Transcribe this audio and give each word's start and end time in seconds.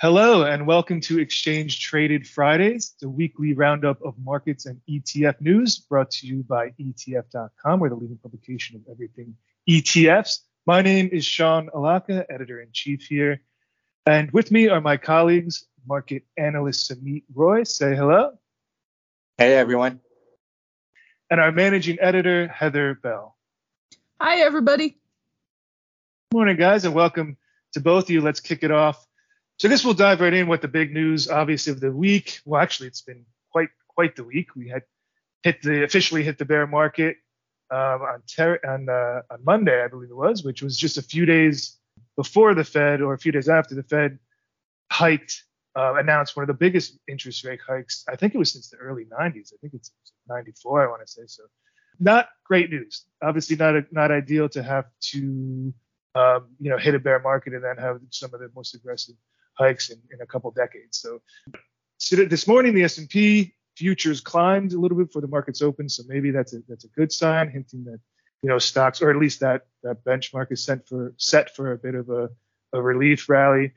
Hello 0.00 0.42
and 0.42 0.66
welcome 0.66 1.00
to 1.02 1.20
Exchange 1.20 1.78
Traded 1.78 2.26
Fridays, 2.26 2.96
the 3.00 3.08
weekly 3.08 3.54
roundup 3.54 4.02
of 4.02 4.18
markets 4.18 4.66
and 4.66 4.80
ETF 4.90 5.40
news 5.40 5.78
brought 5.78 6.10
to 6.10 6.26
you 6.26 6.42
by 6.42 6.70
ETF.com. 6.80 7.78
We're 7.78 7.90
the 7.90 7.94
leading 7.94 8.18
publication 8.18 8.74
of 8.74 8.82
everything 8.90 9.36
ETFs. 9.70 10.40
My 10.66 10.82
name 10.82 11.10
is 11.12 11.24
Sean 11.24 11.70
Allocca, 11.72 12.24
editor 12.28 12.60
in 12.60 12.70
chief 12.72 13.04
here. 13.04 13.40
And 14.04 14.32
with 14.32 14.50
me 14.50 14.68
are 14.68 14.80
my 14.80 14.96
colleagues, 14.96 15.64
market 15.86 16.24
analyst 16.36 16.90
Sumit 16.90 17.22
Roy. 17.32 17.62
Say 17.62 17.94
hello. 17.94 18.32
Hey, 19.38 19.54
everyone. 19.54 20.00
And 21.30 21.40
our 21.40 21.52
managing 21.52 21.98
editor, 22.00 22.48
Heather 22.48 22.94
Bell. 22.94 23.36
Hi, 24.20 24.38
everybody. 24.38 24.88
Good 24.88 26.36
Morning, 26.36 26.56
guys, 26.56 26.84
and 26.84 26.96
welcome 26.96 27.36
to 27.74 27.80
both 27.80 28.04
of 28.04 28.10
you. 28.10 28.22
Let's 28.22 28.40
kick 28.40 28.64
it 28.64 28.72
off. 28.72 29.06
So 29.58 29.68
I 29.68 29.70
guess 29.70 29.84
we'll 29.84 29.94
dive 29.94 30.20
right 30.20 30.34
in 30.34 30.48
with 30.48 30.62
the 30.62 30.68
big 30.68 30.92
news, 30.92 31.28
obviously, 31.28 31.72
of 31.72 31.80
the 31.80 31.92
week. 31.92 32.40
Well, 32.44 32.60
actually, 32.60 32.88
it's 32.88 33.02
been 33.02 33.24
quite 33.52 33.68
quite 33.88 34.16
the 34.16 34.24
week. 34.24 34.56
We 34.56 34.68
had 34.68 34.82
hit 35.42 35.62
the 35.62 35.84
officially 35.84 36.24
hit 36.24 36.38
the 36.38 36.44
bear 36.44 36.66
market 36.66 37.16
um, 37.70 38.02
on 38.02 38.22
ter- 38.26 38.60
on, 38.66 38.88
uh, 38.88 39.22
on 39.32 39.44
Monday, 39.44 39.82
I 39.82 39.88
believe 39.88 40.10
it 40.10 40.16
was, 40.16 40.44
which 40.44 40.62
was 40.62 40.76
just 40.76 40.98
a 40.98 41.02
few 41.02 41.24
days 41.24 41.78
before 42.16 42.54
the 42.54 42.64
Fed 42.64 43.00
or 43.00 43.14
a 43.14 43.18
few 43.18 43.32
days 43.32 43.48
after 43.48 43.74
the 43.74 43.82
Fed 43.82 44.18
hiked, 44.90 45.44
uh, 45.76 45.94
announced 45.94 46.36
one 46.36 46.42
of 46.42 46.48
the 46.48 46.54
biggest 46.54 46.98
interest 47.08 47.44
rate 47.44 47.60
hikes. 47.66 48.04
I 48.08 48.16
think 48.16 48.34
it 48.34 48.38
was 48.38 48.52
since 48.52 48.68
the 48.70 48.76
early 48.76 49.04
90s. 49.04 49.52
I 49.52 49.56
think 49.60 49.74
it's 49.74 49.92
94, 50.28 50.84
I 50.84 50.90
want 50.90 51.06
to 51.06 51.10
say. 51.10 51.22
So, 51.26 51.42
not 51.98 52.28
great 52.44 52.70
news. 52.70 53.04
Obviously, 53.22 53.56
not 53.56 53.76
a, 53.76 53.86
not 53.90 54.10
ideal 54.10 54.48
to 54.50 54.62
have 54.62 54.86
to 55.12 55.72
um, 56.14 56.46
you 56.60 56.70
know 56.70 56.78
hit 56.78 56.94
a 56.94 56.98
bear 56.98 57.20
market 57.20 57.54
and 57.54 57.64
then 57.64 57.76
have 57.76 58.00
some 58.10 58.34
of 58.34 58.40
the 58.40 58.50
most 58.54 58.74
aggressive 58.74 59.14
hikes 59.56 59.90
in, 59.90 59.98
in 60.12 60.20
a 60.20 60.26
couple 60.26 60.50
decades. 60.50 60.98
So, 60.98 61.20
so 61.98 62.16
this 62.16 62.46
morning 62.46 62.74
the 62.74 62.84
S&P 62.84 63.54
futures 63.76 64.20
climbed 64.20 64.72
a 64.72 64.78
little 64.78 64.96
bit 64.96 65.08
before 65.08 65.22
the 65.22 65.28
markets 65.28 65.62
open, 65.62 65.88
so 65.88 66.02
maybe 66.06 66.30
that's 66.30 66.54
a 66.54 66.60
that's 66.68 66.84
a 66.84 66.88
good 66.88 67.12
sign, 67.12 67.50
hinting 67.50 67.84
that 67.84 67.98
you 68.42 68.48
know 68.48 68.58
stocks 68.58 69.00
or 69.02 69.10
at 69.10 69.16
least 69.16 69.40
that 69.40 69.66
that 69.82 70.04
benchmark 70.04 70.52
is 70.52 70.64
set 70.64 70.86
for 70.86 71.14
set 71.16 71.54
for 71.56 71.72
a 71.72 71.78
bit 71.78 71.94
of 71.94 72.10
a, 72.10 72.28
a 72.72 72.80
relief 72.80 73.28
rally. 73.28 73.72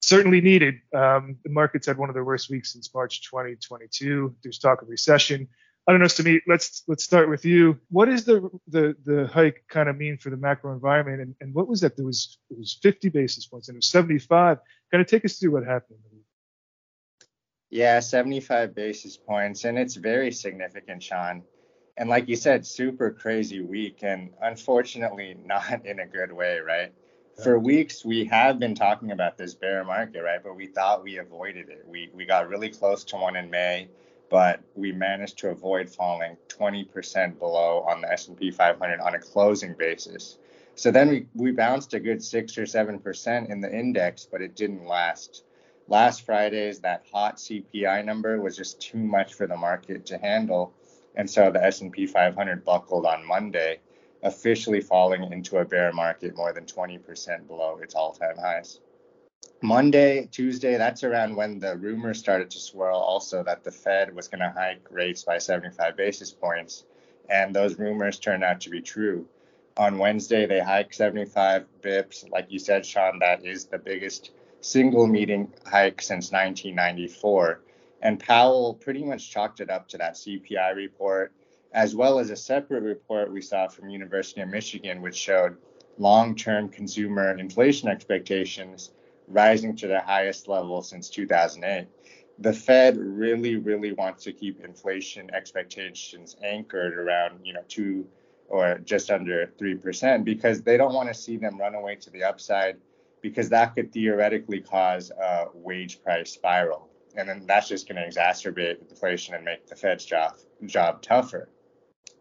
Certainly 0.00 0.40
needed. 0.42 0.76
Um, 0.94 1.36
the 1.42 1.50
markets 1.50 1.86
had 1.86 1.98
one 1.98 2.08
of 2.08 2.14
their 2.14 2.24
worst 2.24 2.48
weeks 2.50 2.72
since 2.72 2.94
march 2.94 3.22
2022 3.28 4.36
there's 4.42 4.58
talk 4.58 4.82
of 4.82 4.88
recession 4.88 5.48
i 5.86 5.92
don't 5.92 6.00
know 6.00 6.06
Sumit, 6.06 6.40
let's 6.46 6.82
let's 6.88 7.04
start 7.04 7.28
with 7.28 7.44
you. 7.44 7.78
What 7.90 8.06
does 8.06 8.24
the 8.24 8.50
the 8.68 8.96
the 9.04 9.26
hike 9.26 9.64
kind 9.68 9.88
of 9.88 9.96
mean 9.96 10.18
for 10.18 10.30
the 10.30 10.36
macro 10.36 10.72
environment? 10.72 11.20
And, 11.20 11.34
and 11.40 11.54
what 11.54 11.68
was 11.68 11.80
that? 11.82 11.96
There 11.96 12.06
was 12.06 12.38
it 12.50 12.58
was 12.58 12.78
50 12.82 13.08
basis 13.10 13.46
points 13.46 13.68
and 13.68 13.76
it 13.76 13.78
was 13.78 13.86
75 13.88 14.58
kind 14.90 15.00
of 15.00 15.06
take 15.06 15.24
us 15.24 15.38
through 15.38 15.52
what 15.52 15.64
happened. 15.64 15.98
Yeah 17.70 18.00
75 18.00 18.74
basis 18.74 19.16
points 19.16 19.64
and 19.64 19.78
it's 19.78 19.94
very 19.94 20.32
significant 20.32 21.02
sean. 21.02 21.42
And 21.98 22.10
like 22.10 22.28
you 22.28 22.36
said, 22.36 22.66
super 22.66 23.10
crazy 23.10 23.62
week, 23.62 24.00
and 24.02 24.30
unfortunately, 24.42 25.34
not 25.44 25.86
in 25.86 26.00
a 26.00 26.06
good 26.06 26.30
way, 26.30 26.58
right? 26.58 26.92
For 27.42 27.58
weeks, 27.58 28.04
we 28.04 28.26
have 28.26 28.58
been 28.58 28.74
talking 28.74 29.12
about 29.12 29.38
this 29.38 29.54
bear 29.54 29.82
market, 29.84 30.22
right? 30.22 30.42
But 30.42 30.56
we 30.56 30.66
thought 30.66 31.02
we 31.02 31.18
avoided 31.18 31.68
it. 31.68 31.84
We 31.86 32.10
we 32.14 32.24
got 32.24 32.48
really 32.48 32.70
close 32.70 33.04
to 33.04 33.16
one 33.16 33.36
in 33.36 33.50
May, 33.50 33.88
but 34.30 34.60
we 34.74 34.92
managed 34.92 35.38
to 35.38 35.50
avoid 35.50 35.88
falling 35.88 36.36
20% 36.48 37.38
below 37.38 37.84
on 37.88 38.00
the 38.00 38.12
S&P 38.12 38.50
500 38.50 39.00
on 39.00 39.14
a 39.14 39.18
closing 39.18 39.74
basis. 39.74 40.38
So 40.74 40.90
then 40.90 41.08
we 41.08 41.26
we 41.34 41.52
bounced 41.52 41.94
a 41.94 42.00
good 42.00 42.22
six 42.22 42.58
or 42.58 42.66
seven 42.66 42.98
percent 42.98 43.48
in 43.48 43.60
the 43.60 43.72
index, 43.72 44.28
but 44.30 44.42
it 44.42 44.56
didn't 44.56 44.86
last. 44.86 45.44
Last 45.88 46.26
Friday's 46.26 46.80
that 46.80 47.04
hot 47.10 47.36
CPI 47.36 48.04
number 48.04 48.40
was 48.40 48.56
just 48.56 48.80
too 48.80 48.98
much 48.98 49.34
for 49.34 49.46
the 49.46 49.56
market 49.56 50.04
to 50.06 50.18
handle 50.18 50.74
and 51.16 51.28
so 51.28 51.50
the 51.50 51.64
S&P 51.64 52.06
500 52.06 52.64
buckled 52.64 53.06
on 53.06 53.26
Monday, 53.26 53.80
officially 54.22 54.80
falling 54.80 55.32
into 55.32 55.58
a 55.58 55.64
bear 55.64 55.92
market 55.92 56.36
more 56.36 56.52
than 56.52 56.64
20% 56.64 57.46
below 57.46 57.78
its 57.82 57.94
all-time 57.94 58.36
highs. 58.38 58.80
Monday, 59.62 60.28
Tuesday, 60.30 60.76
that's 60.76 61.02
around 61.02 61.34
when 61.34 61.58
the 61.58 61.76
rumors 61.76 62.20
started 62.20 62.50
to 62.50 62.58
swirl 62.60 62.98
also 62.98 63.42
that 63.42 63.64
the 63.64 63.72
Fed 63.72 64.14
was 64.14 64.28
going 64.28 64.38
to 64.38 64.50
hike 64.50 64.86
rates 64.90 65.24
by 65.24 65.38
75 65.38 65.96
basis 65.96 66.30
points. 66.30 66.84
And 67.28 67.52
those 67.52 67.76
rumors 67.76 68.20
turned 68.20 68.44
out 68.44 68.60
to 68.60 68.70
be 68.70 68.80
true. 68.80 69.26
On 69.76 69.98
Wednesday, 69.98 70.46
they 70.46 70.60
hiked 70.60 70.94
75 70.94 71.64
bips. 71.82 72.30
Like 72.30 72.46
you 72.50 72.60
said, 72.60 72.86
Sean, 72.86 73.18
that 73.18 73.44
is 73.44 73.64
the 73.64 73.78
biggest 73.78 74.30
single 74.60 75.08
meeting 75.08 75.52
hike 75.66 76.00
since 76.00 76.30
1994. 76.30 77.60
And 78.02 78.20
Powell 78.20 78.74
pretty 78.74 79.02
much 79.02 79.30
chalked 79.30 79.60
it 79.60 79.68
up 79.68 79.88
to 79.88 79.98
that 79.98 80.14
CPI 80.14 80.76
report, 80.76 81.32
as 81.72 81.96
well 81.96 82.20
as 82.20 82.30
a 82.30 82.36
separate 82.36 82.84
report 82.84 83.32
we 83.32 83.40
saw 83.40 83.66
from 83.68 83.88
University 83.88 84.42
of 84.42 84.48
Michigan, 84.48 85.02
which 85.02 85.16
showed 85.16 85.56
long-term 85.98 86.68
consumer 86.68 87.36
inflation 87.36 87.88
expectations 87.88 88.90
rising 89.28 89.76
to 89.76 89.88
their 89.88 90.00
highest 90.00 90.48
level 90.48 90.82
since 90.82 91.10
2008. 91.10 91.88
The 92.38 92.52
Fed 92.52 92.98
really, 92.98 93.56
really 93.56 93.92
wants 93.92 94.24
to 94.24 94.32
keep 94.32 94.64
inflation 94.64 95.30
expectations 95.34 96.36
anchored 96.42 96.98
around, 96.98 97.40
you 97.44 97.54
know, 97.54 97.62
two 97.68 98.06
or 98.48 98.78
just 98.84 99.10
under 99.10 99.52
three 99.58 99.74
percent 99.74 100.24
because 100.24 100.62
they 100.62 100.76
don't 100.76 100.94
want 100.94 101.08
to 101.08 101.14
see 101.14 101.36
them 101.36 101.58
run 101.58 101.74
away 101.74 101.96
to 101.96 102.10
the 102.10 102.22
upside 102.22 102.76
because 103.20 103.48
that 103.48 103.74
could 103.74 103.92
theoretically 103.92 104.60
cause 104.60 105.10
a 105.10 105.46
wage 105.54 106.00
price 106.02 106.30
spiral 106.30 106.88
and 107.16 107.28
then 107.28 107.44
that's 107.46 107.68
just 107.68 107.88
going 107.88 107.96
to 107.96 108.06
exacerbate 108.06 108.80
inflation 108.90 109.34
and 109.34 109.44
make 109.44 109.66
the 109.66 109.74
Fed's 109.74 110.04
job 110.04 110.34
job 110.66 111.02
tougher. 111.02 111.48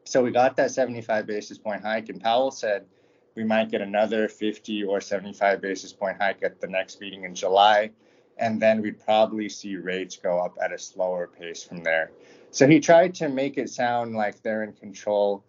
So 0.06 0.24
we 0.24 0.32
got 0.32 0.56
that 0.58 0.72
75 0.72 1.26
basis 1.26 1.58
point 1.58 1.84
hike, 1.84 2.10
and 2.10 2.22
Powell 2.22 2.52
said 2.52 2.86
we 3.36 3.44
might 3.44 3.70
get 3.70 3.82
another 3.82 4.28
50 4.28 4.84
or 4.84 5.02
75 5.02 5.62
basis 5.62 5.94
point 5.94 6.18
hike 6.20 6.44
at 6.44 6.62
the 6.62 6.68
next 6.68 7.02
meeting 7.02 7.24
in 7.24 7.36
July, 7.36 7.92
and 8.38 8.62
then 8.62 8.82
we'd 8.82 9.04
probably 9.04 9.50
see 9.50 9.76
rates 9.76 10.18
go 10.18 10.40
up 10.40 10.58
at 10.62 10.72
a 10.72 10.80
slower 10.80 11.28
pace 11.28 11.64
from 11.64 11.84
there. 11.84 12.12
So 12.52 12.68
he 12.68 12.80
tried 12.80 13.16
to 13.16 13.30
make 13.30 13.58
it 13.58 13.70
sound 13.70 14.16
like 14.16 14.42
they're 14.42 14.64
in 14.64 14.74
control, 14.74 15.44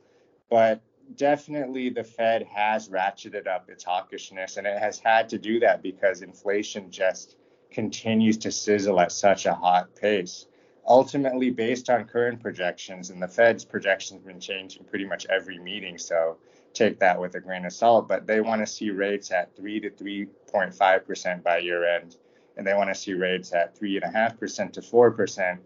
but 0.50 0.82
definitely 1.14 1.90
the 1.90 2.02
Fed 2.02 2.42
has 2.52 2.88
ratcheted 2.88 3.46
up 3.46 3.70
its 3.70 3.84
hawkishness, 3.84 4.56
and 4.56 4.66
it 4.66 4.78
has 4.78 4.98
had 4.98 5.28
to 5.28 5.38
do 5.38 5.60
that 5.60 5.82
because 5.82 6.22
inflation 6.22 6.90
just 6.90 7.36
continues 7.70 8.38
to 8.38 8.50
sizzle 8.50 9.00
at 9.00 9.12
such 9.12 9.46
a 9.46 9.54
hot 9.54 9.94
pace. 9.94 10.46
Ultimately, 10.88 11.50
based 11.50 11.90
on 11.90 12.04
current 12.04 12.40
projections, 12.40 13.10
and 13.10 13.20
the 13.20 13.26
Fed's 13.26 13.64
projections 13.64 14.20
have 14.20 14.26
been 14.26 14.40
changing 14.40 14.84
pretty 14.84 15.04
much 15.04 15.26
every 15.26 15.58
meeting, 15.58 15.98
so 15.98 16.36
take 16.74 17.00
that 17.00 17.20
with 17.20 17.34
a 17.34 17.40
grain 17.40 17.64
of 17.64 17.72
salt, 17.72 18.06
but 18.06 18.26
they 18.26 18.40
want 18.40 18.60
to 18.60 18.66
see 18.66 18.90
rates 18.90 19.32
at 19.32 19.56
3 19.56 19.80
to 19.80 19.90
3.5% 19.90 21.42
by 21.42 21.58
year 21.58 21.84
end, 21.84 22.16
and 22.56 22.64
they 22.64 22.74
want 22.74 22.88
to 22.88 22.94
see 22.94 23.14
rates 23.14 23.52
at 23.52 23.76
3.5% 23.78 24.72
to 24.72 24.80
4% 24.80 25.58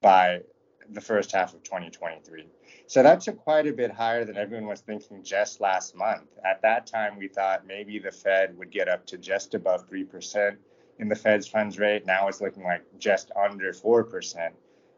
by 0.00 0.40
the 0.90 1.00
first 1.00 1.30
half 1.30 1.54
of 1.54 1.62
2023. 1.62 2.46
So 2.88 3.02
that's 3.02 3.28
a 3.28 3.32
quite 3.32 3.68
a 3.68 3.72
bit 3.72 3.92
higher 3.92 4.24
than 4.24 4.36
everyone 4.36 4.66
was 4.66 4.80
thinking 4.80 5.22
just 5.22 5.60
last 5.60 5.94
month. 5.94 6.36
At 6.44 6.62
that 6.62 6.86
time, 6.86 7.16
we 7.16 7.28
thought 7.28 7.66
maybe 7.66 7.98
the 8.00 8.10
Fed 8.10 8.58
would 8.58 8.72
get 8.72 8.88
up 8.88 9.06
to 9.06 9.18
just 9.18 9.54
above 9.54 9.88
3% 9.88 10.56
in 10.98 11.08
the 11.08 11.16
Fed's 11.16 11.46
funds 11.46 11.78
rate. 11.78 12.06
Now 12.06 12.28
it's 12.28 12.40
looking 12.40 12.64
like 12.64 12.82
just 12.98 13.30
under 13.36 13.72
4% 13.72 14.50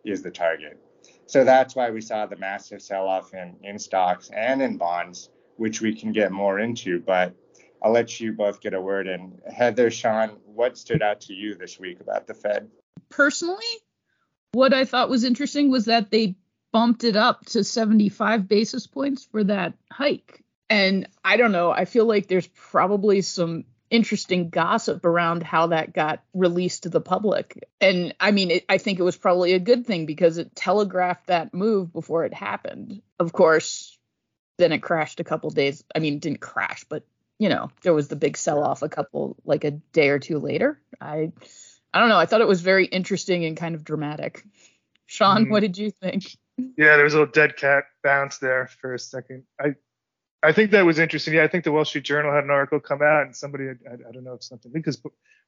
is 0.06 0.22
the 0.22 0.30
target. 0.30 0.78
So 1.26 1.44
that's 1.44 1.74
why 1.74 1.90
we 1.90 2.00
saw 2.00 2.26
the 2.26 2.36
massive 2.36 2.80
sell 2.80 3.08
off 3.08 3.34
in, 3.34 3.56
in 3.62 3.78
stocks 3.78 4.30
and 4.34 4.62
in 4.62 4.76
bonds, 4.76 5.30
which 5.56 5.80
we 5.80 5.94
can 5.94 6.12
get 6.12 6.30
more 6.30 6.58
into. 6.58 7.00
But 7.00 7.34
I'll 7.82 7.92
let 7.92 8.20
you 8.20 8.32
both 8.32 8.60
get 8.60 8.74
a 8.74 8.80
word 8.80 9.06
in. 9.06 9.40
Heather, 9.52 9.90
Sean, 9.90 10.30
what 10.44 10.78
stood 10.78 11.02
out 11.02 11.20
to 11.22 11.34
you 11.34 11.54
this 11.54 11.78
week 11.78 12.00
about 12.00 12.26
the 12.26 12.34
Fed? 12.34 12.68
Personally, 13.08 13.64
what 14.52 14.72
I 14.72 14.84
thought 14.84 15.10
was 15.10 15.24
interesting 15.24 15.70
was 15.70 15.86
that 15.86 16.10
they 16.10 16.36
bumped 16.72 17.04
it 17.04 17.16
up 17.16 17.44
to 17.46 17.64
75 17.64 18.48
basis 18.48 18.86
points 18.86 19.24
for 19.24 19.44
that 19.44 19.74
hike. 19.90 20.42
And 20.68 21.08
I 21.24 21.36
don't 21.36 21.52
know, 21.52 21.70
I 21.70 21.84
feel 21.84 22.06
like 22.06 22.26
there's 22.26 22.48
probably 22.48 23.22
some 23.22 23.64
interesting 23.90 24.50
gossip 24.50 25.04
around 25.04 25.42
how 25.42 25.68
that 25.68 25.92
got 25.92 26.22
released 26.34 26.84
to 26.84 26.88
the 26.88 27.00
public. 27.00 27.68
And 27.80 28.14
I 28.20 28.30
mean, 28.30 28.50
it, 28.50 28.64
I 28.68 28.78
think 28.78 28.98
it 28.98 29.04
was 29.04 29.16
probably 29.16 29.52
a 29.52 29.58
good 29.58 29.86
thing 29.86 30.06
because 30.06 30.38
it 30.38 30.54
telegraphed 30.54 31.28
that 31.28 31.54
move 31.54 31.92
before 31.92 32.24
it 32.24 32.34
happened. 32.34 33.02
Of 33.18 33.32
course, 33.32 33.96
then 34.58 34.72
it 34.72 34.82
crashed 34.82 35.20
a 35.20 35.24
couple 35.24 35.50
days. 35.50 35.84
I 35.94 35.98
mean, 35.98 36.14
it 36.14 36.20
didn't 36.20 36.40
crash, 36.40 36.84
but 36.88 37.04
you 37.38 37.48
know, 37.48 37.70
there 37.82 37.94
was 37.94 38.08
the 38.08 38.16
big 38.16 38.36
sell 38.36 38.62
off 38.62 38.82
a 38.82 38.88
couple 38.88 39.36
like 39.44 39.64
a 39.64 39.72
day 39.72 40.08
or 40.08 40.18
two 40.18 40.38
later. 40.38 40.80
I 41.00 41.32
I 41.92 42.00
don't 42.00 42.08
know. 42.08 42.18
I 42.18 42.26
thought 42.26 42.40
it 42.40 42.48
was 42.48 42.60
very 42.60 42.86
interesting 42.86 43.44
and 43.44 43.56
kind 43.56 43.74
of 43.74 43.84
dramatic. 43.84 44.44
Sean, 45.06 45.42
mm-hmm. 45.42 45.52
what 45.52 45.60
did 45.60 45.78
you 45.78 45.90
think? 45.90 46.36
Yeah, 46.58 46.96
there 46.96 47.04
was 47.04 47.14
a 47.14 47.18
little 47.18 47.32
dead 47.32 47.56
cat 47.56 47.84
bounce 48.02 48.38
there 48.38 48.68
for 48.80 48.94
a 48.94 48.98
second. 48.98 49.44
I 49.60 49.74
I 50.42 50.52
think 50.52 50.70
that 50.70 50.84
was 50.84 50.98
interesting. 50.98 51.34
Yeah, 51.34 51.44
I 51.44 51.48
think 51.48 51.64
the 51.64 51.72
Wall 51.72 51.84
Street 51.84 52.04
Journal 52.04 52.32
had 52.32 52.44
an 52.44 52.50
article 52.50 52.78
come 52.78 53.02
out, 53.02 53.22
and 53.22 53.34
somebody, 53.34 53.68
I, 53.68 53.94
I 53.94 54.12
don't 54.12 54.24
know 54.24 54.34
if 54.34 54.44
something 54.44 54.70
because 54.70 55.00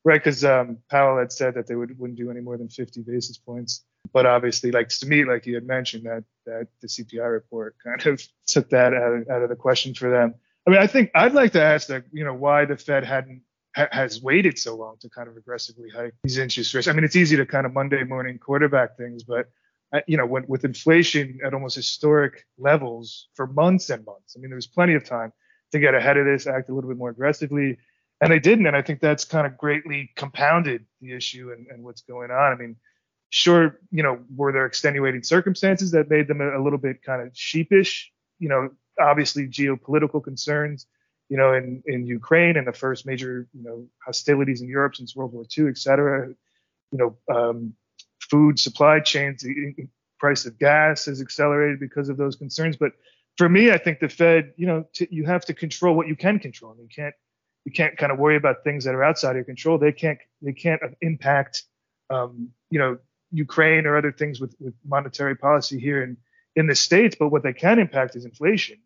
right 0.05 0.23
because 0.23 0.45
um, 0.45 0.79
Powell 0.91 1.19
had 1.19 1.33
said 1.33 1.55
that 1.55 1.67
they 1.67 1.75
would 1.75 1.99
wouldn't 1.99 2.19
do 2.19 2.31
any 2.31 2.41
more 2.41 2.57
than 2.57 2.69
50 2.69 3.03
basis 3.03 3.37
points, 3.39 3.85
but 4.13 4.27
obviously, 4.27 4.71
like 4.71 4.89
to 4.89 5.07
me, 5.07 5.25
like 5.25 5.47
you 5.47 5.55
had 5.55 5.67
mentioned, 5.67 6.07
that 6.07 6.25
that 6.47 6.69
the 6.81 6.89
CPI 6.89 7.31
report 7.31 7.77
kind 7.83 8.07
of 8.07 8.23
took 8.47 8.71
that 8.71 8.95
out 8.95 9.13
of, 9.13 9.29
out 9.29 9.43
of 9.43 9.49
the 9.49 9.57
question 9.57 9.95
for 9.95 10.11
them. 10.11 10.35
I 10.67 10.71
mean, 10.71 10.81
I 10.81 10.87
think 10.87 11.11
I'd 11.15 11.33
like 11.33 11.53
to 11.53 11.63
ask 11.63 11.89
that 11.89 12.05
you 12.13 12.25
know 12.25 12.35
why 12.35 12.65
the 12.65 12.77
Fed 12.77 13.05
hadn't 13.05 13.43
ha- 13.77 13.89
has 13.93 14.23
waited 14.23 14.59
so 14.59 14.77
long 14.77 14.97
to 15.01 15.09
kind 15.09 15.29
of 15.29 15.37
aggressively 15.37 15.91
hike 15.91 16.15
these 16.25 16.39
interest 16.39 16.75
rates. 16.75 16.89
I 16.89 16.93
mean, 16.93 17.05
it's 17.05 17.17
easy 17.17 17.37
to 17.37 17.47
kind 17.47 17.67
of 17.67 17.73
Monday 17.73 18.05
morning 18.05 18.39
quarterback 18.39 18.97
things, 18.97 19.23
but 19.23 19.49
you 20.07 20.17
know, 20.17 20.27
when, 20.27 20.45
with 20.47 20.65
inflation 20.65 21.39
at 21.45 21.55
almost 21.55 21.77
historic 21.77 22.47
levels 22.59 23.29
for 23.35 23.47
months 23.47 23.91
and 23.91 24.05
months. 24.05 24.37
I 24.37 24.41
mean, 24.41 24.51
there 24.51 24.57
was 24.57 24.67
plenty 24.67 24.95
of 24.95 25.05
time 25.05 25.33
to 25.73 25.79
get 25.79 25.95
ahead 25.95 26.17
of 26.17 26.27
this, 26.27 26.47
act 26.47 26.69
a 26.69 26.75
little 26.75 26.91
bit 26.91 26.99
more 26.99 27.11
aggressively, 27.11 27.79
and 28.21 28.33
they 28.33 28.39
didn't. 28.39 28.67
And 28.67 28.77
I 28.77 28.83
think 28.83 29.01
that's 29.01 29.25
kind 29.25 29.47
of 29.47 29.57
greatly 29.57 30.11
compounded 30.17 30.87
the 31.01 31.13
issue 31.13 31.53
and, 31.53 31.67
and 31.69 31.83
what's 31.83 32.03
going 32.03 32.31
on. 32.31 32.53
I 32.53 32.57
mean, 32.57 32.77
sure, 33.31 33.79
you 33.91 34.03
know, 34.03 34.21
were 34.35 34.53
there 34.53 34.67
extenuating 34.67 35.23
circumstances 35.23 35.91
that 35.93 36.11
made 36.11 36.29
them 36.29 36.41
a, 36.41 36.59
a 36.59 36.63
little 36.63 36.79
bit 36.79 37.03
kind 37.03 37.23
of 37.23 37.31
sheepish? 37.35 38.13
You 38.39 38.49
know, 38.49 38.71
obviously 39.01 39.47
geopolitical 39.47 40.23
concerns, 40.23 40.87
you 41.29 41.37
know, 41.37 41.55
in, 41.55 41.83
in 41.87 42.07
Ukraine 42.07 42.57
and 42.57 42.67
the 42.67 42.73
first 42.73 43.07
major, 43.07 43.49
you 43.53 43.63
know, 43.63 43.87
hostilities 44.05 44.61
in 44.61 44.69
Europe 44.69 44.97
since 44.97 45.15
World 45.15 45.33
War 45.33 45.45
II, 45.57 45.69
et 45.69 45.79
cetera. 45.79 46.29
You 46.91 46.99
know, 46.99 47.17
um, 47.35 47.75
food 48.31 48.59
supply 48.59 49.01
chains, 49.01 49.43
the 49.43 49.89
price 50.19 50.47
of 50.47 50.59
gas 50.59 51.07
has 51.07 51.21
accelerated 51.21 51.81
because 51.81 52.09
of 52.09 52.17
those 52.17 52.37
concerns. 52.37 52.77
But 52.77 52.93
for 53.37 53.49
me, 53.49 53.71
I 53.71 53.79
think 53.79 54.01
the 54.01 54.09
Fed, 54.09 54.53
you 54.57 54.67
know, 54.67 54.85
t- 54.93 55.09
you 55.11 55.25
have 55.27 55.45
to 55.47 55.55
control 55.55 55.95
what 55.95 56.09
you 56.09 56.17
can 56.17 56.39
control. 56.39 56.77
You 56.79 56.89
can't 56.95 57.15
you 57.65 57.73
can't 57.73 57.97
kind 57.97 58.11
of 58.11 58.19
worry 58.19 58.37
about 58.37 58.65
things 58.65 58.85
that 58.85 58.95
are 58.95 59.05
outside 59.05 59.37
your 59.37 59.45
control. 59.45 59.79
They 59.79 59.93
can't 59.93 60.19
they 60.43 60.53
can't 60.53 60.81
impact, 61.01 61.65
um, 62.11 62.51
you 62.71 62.79
know, 62.79 62.99
Ukraine 63.31 63.87
or 63.87 63.97
other 63.97 64.13
things 64.13 64.41
with 64.41 64.55
with 64.59 64.75
monetary 64.85 65.37
policy 65.37 65.79
here 65.79 66.03
in 66.03 66.17
in 66.57 66.67
the 66.67 66.75
states. 66.75 67.17
But 67.19 67.29
what 67.29 67.43
they 67.43 67.53
can 67.53 67.79
impact 67.79 68.17
is 68.17 68.25
inflation, 68.25 68.79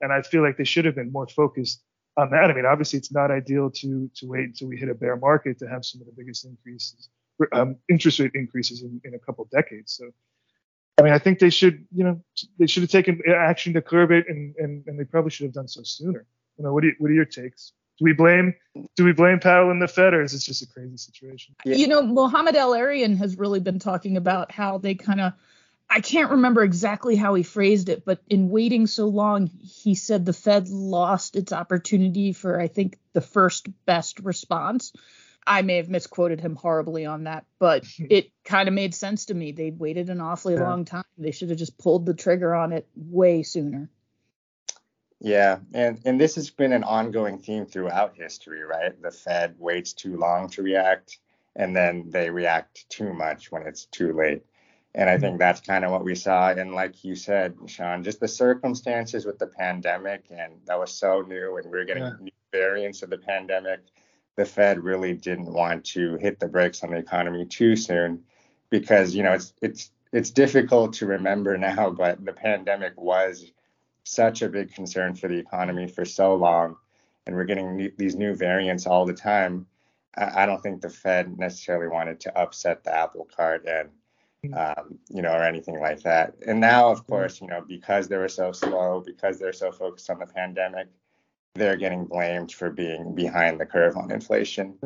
and 0.00 0.12
I 0.12 0.22
feel 0.22 0.42
like 0.42 0.56
they 0.56 0.64
should 0.64 0.84
have 0.84 0.94
been 0.94 1.10
more 1.10 1.26
focused 1.26 1.82
on 2.16 2.30
that. 2.30 2.50
I 2.50 2.54
mean, 2.54 2.66
obviously, 2.66 2.98
it's 2.98 3.12
not 3.12 3.30
ideal 3.30 3.70
to 3.70 4.10
to 4.16 4.26
wait 4.26 4.44
until 4.44 4.68
we 4.68 4.76
hit 4.76 4.88
a 4.88 4.94
bear 4.94 5.16
market 5.16 5.58
to 5.58 5.68
have 5.68 5.84
some 5.84 6.00
of 6.00 6.06
the 6.06 6.12
biggest 6.16 6.44
increases 6.44 7.08
um, 7.52 7.76
interest 7.88 8.18
rate 8.18 8.32
increases 8.34 8.82
in, 8.82 9.00
in 9.04 9.14
a 9.14 9.18
couple 9.18 9.46
decades. 9.52 9.92
So, 9.92 10.10
I 10.98 11.02
mean, 11.02 11.12
I 11.12 11.18
think 11.18 11.38
they 11.38 11.50
should, 11.50 11.86
you 11.94 12.04
know, 12.04 12.22
they 12.58 12.66
should 12.66 12.82
have 12.82 12.90
taken 12.90 13.20
action 13.28 13.74
to 13.74 13.82
curb 13.82 14.10
it, 14.10 14.26
and, 14.28 14.54
and, 14.56 14.84
and 14.86 14.98
they 14.98 15.04
probably 15.04 15.30
should 15.30 15.44
have 15.44 15.54
done 15.54 15.68
so 15.68 15.82
sooner. 15.82 16.26
You 16.58 16.64
know, 16.64 16.72
what 16.72 16.84
are, 16.84 16.88
you, 16.88 16.94
what 16.98 17.10
are 17.10 17.14
your 17.14 17.26
takes? 17.26 17.72
Do 17.98 18.04
we 18.04 18.12
blame 18.12 18.54
do 18.94 19.04
we 19.04 19.12
blame 19.12 19.40
Powell 19.40 19.70
and 19.70 19.80
the 19.80 19.88
Fed, 19.88 20.12
or 20.12 20.22
is 20.22 20.34
it 20.34 20.40
just 20.40 20.62
a 20.62 20.66
crazy 20.66 20.98
situation? 20.98 21.54
You 21.64 21.88
know, 21.88 22.02
Mohamed 22.02 22.54
El-Erian 22.54 23.16
has 23.16 23.38
really 23.38 23.60
been 23.60 23.78
talking 23.78 24.18
about 24.18 24.52
how 24.52 24.76
they 24.76 24.94
kind 24.94 25.20
of 25.20 25.32
I 25.88 26.00
can't 26.00 26.32
remember 26.32 26.62
exactly 26.62 27.16
how 27.16 27.34
he 27.34 27.42
phrased 27.42 27.88
it, 27.88 28.04
but 28.04 28.20
in 28.28 28.50
waiting 28.50 28.86
so 28.86 29.06
long, 29.06 29.46
he 29.46 29.94
said 29.94 30.24
the 30.24 30.32
Fed 30.32 30.68
lost 30.68 31.36
its 31.36 31.52
opportunity 31.52 32.32
for, 32.32 32.60
I 32.60 32.66
think, 32.66 32.98
the 33.12 33.20
first 33.20 33.68
best 33.86 34.18
response. 34.20 34.92
I 35.46 35.62
may 35.62 35.76
have 35.76 35.88
misquoted 35.88 36.40
him 36.40 36.56
horribly 36.56 37.06
on 37.06 37.24
that, 37.24 37.44
but 37.58 37.84
it 37.98 38.30
kind 38.44 38.68
of 38.68 38.74
made 38.74 38.94
sense 38.94 39.26
to 39.26 39.34
me. 39.34 39.52
They 39.52 39.70
waited 39.70 40.10
an 40.10 40.20
awfully 40.20 40.54
yeah. 40.54 40.68
long 40.68 40.84
time. 40.84 41.04
They 41.16 41.30
should 41.30 41.50
have 41.50 41.58
just 41.58 41.78
pulled 41.78 42.06
the 42.06 42.14
trigger 42.14 42.54
on 42.54 42.72
it 42.72 42.88
way 42.94 43.42
sooner. 43.42 43.88
Yeah, 45.18 45.60
and 45.72 46.00
and 46.04 46.20
this 46.20 46.34
has 46.34 46.50
been 46.50 46.72
an 46.72 46.84
ongoing 46.84 47.38
theme 47.38 47.64
throughout 47.64 48.16
history, 48.16 48.62
right? 48.62 49.00
The 49.00 49.10
Fed 49.10 49.54
waits 49.58 49.94
too 49.94 50.18
long 50.18 50.50
to 50.50 50.62
react, 50.62 51.18
and 51.54 51.74
then 51.74 52.10
they 52.10 52.28
react 52.28 52.88
too 52.90 53.14
much 53.14 53.50
when 53.50 53.66
it's 53.66 53.86
too 53.86 54.12
late. 54.12 54.42
And 54.94 55.08
I 55.08 55.16
hmm. 55.16 55.22
think 55.22 55.38
that's 55.38 55.62
kind 55.62 55.86
of 55.86 55.90
what 55.90 56.04
we 56.04 56.14
saw. 56.14 56.50
And 56.50 56.74
like 56.74 57.02
you 57.02 57.14
said, 57.14 57.54
Sean, 57.66 58.04
just 58.04 58.20
the 58.20 58.28
circumstances 58.28 59.24
with 59.24 59.38
the 59.38 59.46
pandemic, 59.46 60.26
and 60.30 60.52
that 60.66 60.78
was 60.78 60.92
so 60.92 61.22
new, 61.22 61.56
and 61.56 61.70
we 61.70 61.78
are 61.78 61.84
getting 61.86 62.02
yeah. 62.02 62.12
new 62.20 62.30
variants 62.52 63.02
of 63.02 63.08
the 63.08 63.18
pandemic 63.18 63.80
the 64.36 64.44
Fed 64.44 64.84
really 64.84 65.14
didn't 65.14 65.52
want 65.52 65.84
to 65.86 66.16
hit 66.16 66.38
the 66.38 66.48
brakes 66.48 66.84
on 66.84 66.90
the 66.90 66.98
economy 66.98 67.46
too 67.46 67.74
soon 67.74 68.22
because 68.70 69.14
you 69.14 69.22
know 69.22 69.32
it's 69.32 69.52
it's 69.62 69.90
it's 70.12 70.30
difficult 70.30 70.94
to 70.94 71.06
remember 71.06 71.56
now, 71.58 71.90
but 71.90 72.24
the 72.24 72.32
pandemic 72.32 72.92
was 73.00 73.50
such 74.04 74.42
a 74.42 74.48
big 74.48 74.72
concern 74.72 75.14
for 75.14 75.28
the 75.28 75.38
economy 75.38 75.88
for 75.88 76.04
so 76.04 76.34
long, 76.34 76.76
and 77.26 77.34
we're 77.34 77.44
getting 77.44 77.76
new, 77.76 77.92
these 77.96 78.14
new 78.14 78.34
variants 78.34 78.86
all 78.86 79.04
the 79.04 79.12
time. 79.12 79.66
I, 80.16 80.42
I, 80.42 80.46
don't 80.46 80.62
think 80.62 80.80
the 80.80 80.88
Fed 80.88 81.38
necessarily 81.38 81.88
wanted 81.88 82.20
to 82.20 82.38
upset 82.38 82.84
the 82.84 82.94
apple 82.94 83.28
cart 83.36 83.66
and 83.66 83.90
um, 84.54 84.98
you 85.08 85.22
know 85.22 85.32
or 85.32 85.42
anything 85.42 85.80
like 85.80 86.02
that. 86.02 86.34
And 86.46 86.60
now, 86.60 86.90
of 86.90 87.06
course, 87.06 87.40
you 87.40 87.48
know 87.48 87.64
because 87.66 88.08
they 88.08 88.16
were 88.16 88.28
so 88.28 88.52
slow, 88.52 89.02
because 89.04 89.38
they're 89.38 89.52
so 89.52 89.72
focused 89.72 90.08
on 90.10 90.18
the 90.20 90.26
pandemic, 90.26 90.88
they're 91.56 91.76
getting 91.76 92.04
blamed 92.04 92.52
for 92.52 92.70
being 92.70 93.14
behind 93.14 93.60
the 93.60 93.66
curve 93.66 93.96
on 93.96 94.10
inflation. 94.10 94.78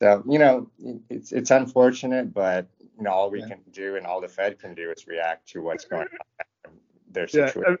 So, 0.00 0.22
you 0.28 0.38
know, 0.38 0.70
it's 1.10 1.32
it's 1.32 1.50
unfortunate, 1.50 2.32
but 2.32 2.68
you 2.96 3.04
know, 3.04 3.10
all 3.10 3.30
we 3.30 3.40
yeah. 3.40 3.48
can 3.48 3.60
do 3.72 3.96
and 3.96 4.06
all 4.06 4.20
the 4.20 4.28
Fed 4.28 4.58
can 4.58 4.74
do 4.74 4.90
is 4.90 5.06
react 5.06 5.48
to 5.50 5.62
what's 5.62 5.84
going 5.84 6.02
on 6.02 6.70
in 6.72 6.78
their 7.10 7.26
situation. 7.26 7.64
Yeah, 7.68 7.76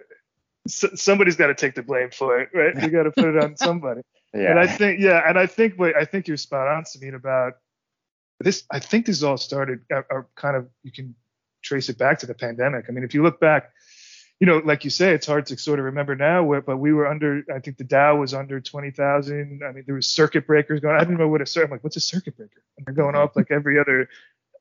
so, 0.68 0.88
somebody's 0.94 1.36
got 1.36 1.48
to 1.48 1.54
take 1.54 1.74
the 1.74 1.82
blame 1.82 2.10
for 2.10 2.40
it, 2.40 2.50
right? 2.54 2.74
You 2.80 2.88
got 2.88 3.04
to 3.04 3.10
put 3.10 3.24
it 3.24 3.42
on 3.42 3.56
somebody. 3.56 4.02
yeah. 4.34 4.50
And 4.50 4.58
I 4.58 4.66
think, 4.66 5.00
yeah, 5.00 5.22
and 5.26 5.38
I 5.38 5.46
think 5.46 5.78
what 5.78 5.96
I 5.96 6.04
think 6.04 6.28
you're 6.28 6.36
spot 6.36 6.68
on, 6.68 6.84
Sumit, 6.84 7.14
about 7.14 7.54
this. 8.40 8.64
I 8.70 8.78
think 8.78 9.06
this 9.06 9.22
all 9.22 9.36
started, 9.36 9.80
are, 9.90 10.06
are 10.10 10.26
kind 10.36 10.56
of 10.56 10.68
you 10.82 10.92
can 10.92 11.14
trace 11.62 11.88
it 11.88 11.98
back 11.98 12.18
to 12.20 12.26
the 12.26 12.34
pandemic. 12.34 12.86
I 12.88 12.92
mean, 12.92 13.04
if 13.04 13.14
you 13.14 13.22
look 13.22 13.40
back 13.40 13.70
you 14.40 14.46
know, 14.46 14.58
like 14.64 14.84
you 14.84 14.90
say, 14.90 15.12
it's 15.12 15.26
hard 15.26 15.46
to 15.46 15.58
sort 15.58 15.80
of 15.80 15.86
remember 15.86 16.14
now, 16.14 16.60
but 16.60 16.76
we 16.76 16.92
were 16.92 17.08
under, 17.08 17.42
I 17.52 17.58
think 17.58 17.76
the 17.76 17.84
Dow 17.84 18.16
was 18.16 18.34
under 18.34 18.60
20,000. 18.60 19.62
I 19.64 19.72
mean, 19.72 19.84
there 19.84 19.96
was 19.96 20.06
circuit 20.06 20.46
breakers 20.46 20.80
going. 20.80 20.94
I 20.94 21.00
didn't 21.00 21.18
know 21.18 21.26
what 21.28 21.42
a 21.42 21.46
circuit, 21.46 21.66
I'm 21.66 21.70
like, 21.72 21.84
what's 21.84 21.96
a 21.96 22.00
circuit 22.00 22.36
breaker? 22.36 22.62
And 22.76 22.86
they're 22.86 22.94
going 22.94 23.16
off 23.16 23.34
like 23.34 23.50
every 23.50 23.80
other, 23.80 24.08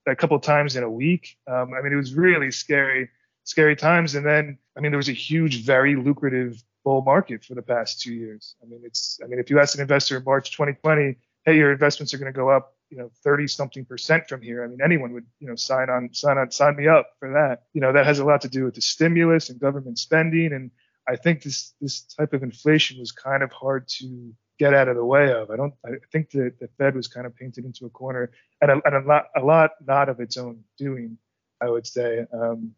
a 0.08 0.16
couple 0.16 0.40
times 0.40 0.76
in 0.76 0.84
a 0.84 0.90
week. 0.90 1.38
Um, 1.48 1.74
I 1.74 1.82
mean, 1.82 1.94
it 1.94 1.98
was 1.98 2.14
really 2.16 2.50
scary, 2.50 3.10
scary 3.44 3.76
times. 3.76 4.16
And 4.16 4.26
then, 4.26 4.58
I 4.76 4.80
mean, 4.80 4.92
there 4.92 4.98
was 4.98 5.10
a 5.10 5.14
huge, 5.14 5.64
very 5.64 5.96
lucrative 5.96 6.64
bull 6.84 7.02
market 7.02 7.44
for 7.44 7.54
the 7.54 7.62
past 7.62 8.02
two 8.02 8.14
years. 8.14 8.56
I 8.64 8.66
mean, 8.66 8.82
it's, 8.84 9.20
I 9.24 9.28
mean, 9.28 9.40
if 9.40 9.50
you 9.50 9.60
ask 9.60 9.76
an 9.76 9.82
investor 9.82 10.18
in 10.18 10.24
March 10.24 10.52
2020, 10.52 11.18
hey, 11.46 11.58
your 11.58 11.72
investments 11.72 12.14
are 12.14 12.18
going 12.18 12.32
to 12.32 12.36
go 12.36 12.50
up 12.50 12.77
you 12.90 12.98
know 12.98 13.12
30 13.24 13.48
something 13.48 13.86
percent 13.86 14.28
from 14.28 14.42
here. 14.42 14.64
I 14.64 14.68
mean 14.68 14.80
anyone 14.84 15.14
would 15.14 15.26
you 15.40 15.48
know 15.48 15.56
sign 15.56 15.90
on 15.90 16.14
sign 16.14 16.38
on 16.38 16.52
sign 16.52 16.76
me 16.76 16.88
up 16.88 17.10
for 17.20 17.34
that. 17.34 17.64
You 17.74 17.82
know 17.82 17.94
that 17.94 18.06
has 18.06 18.20
a 18.20 18.26
lot 18.26 18.42
to 18.42 18.50
do 18.50 18.66
with 18.66 18.76
the 18.76 18.82
stimulus 18.82 19.50
and 19.50 19.60
government 19.60 20.00
spending. 20.00 20.54
And 20.54 20.72
i 21.08 21.16
think 21.16 21.44
this 21.44 21.74
this 21.82 22.02
type 22.02 22.34
of 22.34 22.44
inflation 22.44 23.00
was 23.00 23.12
kind 23.12 23.44
of 23.44 23.52
hard 23.52 23.88
to 23.88 24.34
get 24.60 24.74
out 24.74 24.88
of 24.88 24.96
the 24.96 25.06
way 25.06 25.32
of. 25.32 25.52
I 25.52 25.58
don't 25.58 25.74
i 25.86 25.92
think 26.12 26.32
that 26.32 26.60
the 26.60 26.70
fed 26.78 26.96
was 26.96 27.08
kind 27.08 27.28
of 27.28 27.36
painted 27.36 27.66
into 27.66 27.86
a 27.86 27.90
corner 27.90 28.32
and 28.62 28.72
a, 28.72 28.82
and 28.86 28.96
a 28.96 29.08
lot 29.08 29.26
a 29.36 29.42
lot 29.42 29.72
not 29.86 30.10
of 30.10 30.20
its 30.20 30.38
own 30.38 30.64
doing 30.78 31.18
i 31.62 31.70
would 31.70 31.88
say. 31.88 32.26
Um 32.34 32.74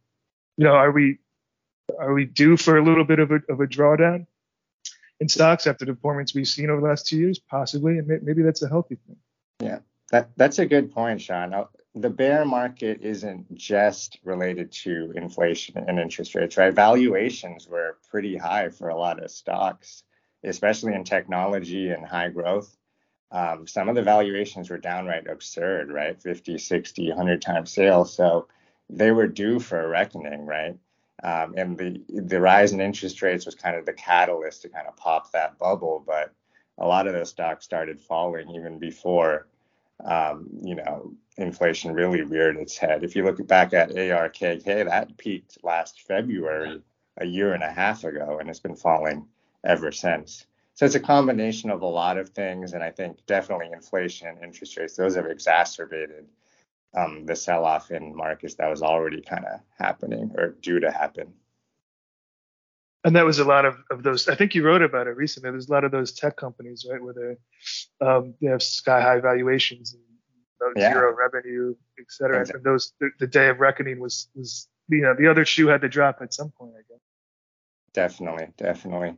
you 0.57 0.65
know 0.65 0.73
are 0.73 0.91
we 0.91 1.19
are 1.99 2.13
we 2.13 2.25
due 2.25 2.57
for 2.57 2.77
a 2.77 2.83
little 2.83 3.03
bit 3.03 3.19
of 3.19 3.31
a, 3.31 3.41
of 3.49 3.59
a 3.59 3.67
drawdown 3.67 4.27
in 5.19 5.27
stocks 5.27 5.67
after 5.67 5.85
the 5.85 5.93
performance 5.93 6.33
we've 6.33 6.47
seen 6.47 6.69
over 6.69 6.81
the 6.81 6.87
last 6.87 7.07
two 7.07 7.17
years? 7.17 7.39
Possibly 7.39 7.99
and 7.99 8.07
maybe 8.23 8.41
that's 8.41 8.63
a 8.63 8.69
healthy 8.69 8.97
thing. 9.05 9.17
Yeah 9.61 9.79
that 10.11 10.31
that's 10.37 10.59
a 10.59 10.65
good 10.65 10.91
point, 10.91 11.21
Sean. 11.21 11.65
The 11.95 12.09
bear 12.09 12.45
market 12.45 13.01
isn't 13.01 13.53
just 13.55 14.19
related 14.23 14.71
to 14.83 15.11
inflation 15.15 15.77
and 15.87 15.99
interest 15.99 16.35
rates, 16.35 16.57
right? 16.57 16.73
Valuations 16.73 17.67
were 17.67 17.97
pretty 18.09 18.37
high 18.37 18.69
for 18.69 18.89
a 18.89 18.97
lot 18.97 19.23
of 19.23 19.31
stocks, 19.31 20.03
especially 20.43 20.93
in 20.93 21.03
technology 21.03 21.89
and 21.89 22.05
high 22.05 22.29
growth. 22.29 22.75
Um, 23.31 23.67
some 23.67 23.89
of 23.89 23.95
the 23.95 24.03
valuations 24.03 24.69
were 24.69 24.77
downright 24.77 25.27
absurd, 25.27 25.91
right? 25.91 26.19
50, 26.21 26.57
60, 26.57 27.09
100 27.09 27.41
times 27.41 27.71
sales. 27.71 28.13
So 28.13 28.47
they 28.89 29.11
were 29.11 29.27
due 29.27 29.59
for 29.59 29.81
a 29.83 29.87
reckoning, 29.87 30.45
right? 30.45 30.77
Um, 31.23 31.53
and 31.57 31.77
the 31.77 32.01
the 32.09 32.39
rise 32.39 32.71
in 32.71 32.79
interest 32.81 33.21
rates 33.21 33.45
was 33.45 33.55
kind 33.55 33.75
of 33.75 33.85
the 33.85 33.93
catalyst 33.93 34.61
to 34.63 34.69
kind 34.69 34.87
of 34.87 34.95
pop 34.95 35.31
that 35.33 35.57
bubble. 35.59 36.03
But 36.05 36.33
a 36.77 36.87
lot 36.87 37.07
of 37.07 37.13
those 37.13 37.29
stocks 37.29 37.65
started 37.65 37.99
falling 37.99 38.49
even 38.51 38.79
before, 38.79 39.47
um, 40.03 40.47
you 40.61 40.75
know, 40.75 41.13
inflation 41.37 41.93
really 41.93 42.21
reared 42.21 42.57
its 42.57 42.77
head. 42.77 43.03
If 43.03 43.15
you 43.15 43.23
look 43.23 43.45
back 43.47 43.73
at 43.73 43.91
ARKK, 43.91 44.85
that 44.85 45.17
peaked 45.17 45.57
last 45.63 46.01
February, 46.01 46.81
a 47.17 47.25
year 47.25 47.53
and 47.53 47.63
a 47.63 47.71
half 47.71 48.03
ago, 48.03 48.39
and 48.39 48.49
it's 48.49 48.59
been 48.59 48.75
falling 48.75 49.27
ever 49.63 49.91
since. 49.91 50.45
So 50.73 50.85
it's 50.85 50.95
a 50.95 50.99
combination 50.99 51.69
of 51.69 51.81
a 51.81 51.87
lot 51.87 52.17
of 52.17 52.29
things, 52.29 52.73
and 52.73 52.81
I 52.81 52.91
think 52.91 53.17
definitely 53.25 53.69
inflation, 53.73 54.37
interest 54.41 54.77
rates, 54.77 54.95
those 54.95 55.15
have 55.15 55.25
exacerbated 55.25 56.25
um, 56.95 57.25
the 57.25 57.35
sell-off 57.35 57.91
in 57.91 58.15
markets 58.15 58.55
that 58.55 58.69
was 58.69 58.81
already 58.81 59.21
kind 59.21 59.45
of 59.45 59.59
happening 59.77 60.31
or 60.37 60.55
due 60.61 60.79
to 60.79 60.89
happen. 60.89 61.33
And 63.05 63.15
that 63.15 63.25
was 63.25 63.39
a 63.39 63.45
lot 63.45 63.65
of, 63.65 63.77
of 63.89 64.03
those. 64.03 64.27
I 64.27 64.35
think 64.35 64.55
you 64.55 64.63
wrote 64.63 64.81
about 64.81 65.07
it 65.07 65.15
recently. 65.15 65.51
There's 65.51 65.69
a 65.69 65.71
lot 65.71 65.85
of 65.85 65.91
those 65.91 66.11
tech 66.11 66.35
companies, 66.35 66.85
right, 66.89 67.01
where 67.01 67.13
they 67.13 68.05
um, 68.05 68.33
they 68.41 68.47
have 68.47 68.61
sky 68.61 69.01
high 69.01 69.19
valuations 69.21 69.93
and 69.93 70.03
yeah. 70.75 70.91
zero 70.91 71.15
revenue, 71.15 71.75
et 71.97 72.05
cetera. 72.09 72.41
Exactly. 72.41 72.59
And 72.59 72.65
those 72.65 72.93
the, 72.99 73.09
the, 73.19 73.27
day 73.27 73.47
of 73.47 73.59
reckoning 73.59 73.99
was 73.99 74.27
was 74.35 74.67
you 74.89 75.01
know 75.01 75.15
the 75.17 75.27
other 75.27 75.45
shoe 75.45 75.67
had 75.67 75.81
to 75.81 75.89
drop 75.89 76.19
at 76.21 76.33
some 76.33 76.51
point, 76.51 76.73
I 76.77 76.81
guess. 76.89 76.99
Definitely, 77.93 78.47
definitely. 78.57 79.15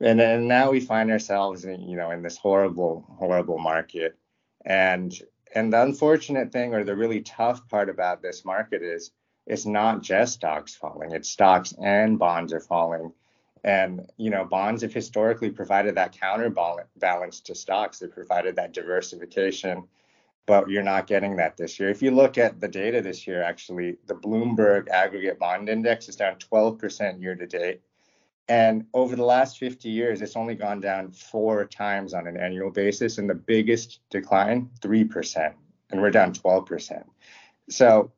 And 0.00 0.20
and 0.20 0.48
now 0.48 0.70
we 0.70 0.80
find 0.80 1.10
ourselves, 1.10 1.64
in, 1.64 1.88
you 1.88 1.96
know, 1.96 2.10
in 2.10 2.22
this 2.22 2.36
horrible, 2.36 3.04
horrible 3.18 3.58
market, 3.58 4.16
and 4.64 5.12
and 5.54 5.72
the 5.72 5.82
unfortunate 5.82 6.52
thing 6.52 6.74
or 6.74 6.84
the 6.84 6.96
really 6.96 7.20
tough 7.20 7.68
part 7.68 7.88
about 7.88 8.22
this 8.22 8.44
market 8.44 8.82
is 8.82 9.12
it's 9.46 9.66
not 9.66 10.02
just 10.02 10.34
stocks 10.34 10.74
falling, 10.74 11.12
it's 11.12 11.28
stocks 11.28 11.74
and 11.80 12.18
bonds 12.18 12.52
are 12.52 12.60
falling. 12.60 13.12
And 13.64 14.12
you 14.18 14.30
know, 14.30 14.44
bonds 14.44 14.82
have 14.82 14.92
historically 14.92 15.50
provided 15.50 15.94
that 15.94 16.12
counterbalance 16.12 17.40
to 17.40 17.54
stocks. 17.54 17.98
They 17.98 18.08
provided 18.08 18.56
that 18.56 18.74
diversification, 18.74 19.88
but 20.44 20.68
you're 20.68 20.82
not 20.82 21.06
getting 21.06 21.36
that 21.36 21.56
this 21.56 21.80
year. 21.80 21.88
If 21.88 22.02
you 22.02 22.10
look 22.10 22.36
at 22.36 22.60
the 22.60 22.68
data 22.68 23.00
this 23.00 23.26
year, 23.26 23.42
actually, 23.42 23.96
the 24.06 24.14
Bloomberg 24.14 24.90
Aggregate 24.90 25.38
Bond 25.38 25.70
Index 25.70 26.10
is 26.10 26.16
down 26.16 26.36
12% 26.36 27.22
year 27.22 27.34
to 27.34 27.46
date. 27.46 27.80
And 28.46 28.84
over 28.92 29.16
the 29.16 29.24
last 29.24 29.58
50 29.58 29.88
years, 29.88 30.20
it's 30.20 30.36
only 30.36 30.54
gone 30.54 30.80
down 30.80 31.10
four 31.10 31.64
times 31.64 32.12
on 32.12 32.26
an 32.26 32.36
annual 32.36 32.70
basis. 32.70 33.16
And 33.16 33.30
the 33.30 33.34
biggest 33.34 34.00
decline, 34.10 34.68
3%. 34.80 35.54
And 35.90 36.02
we're 36.02 36.10
down 36.10 36.34
12%. 36.34 37.04
So 37.70 38.12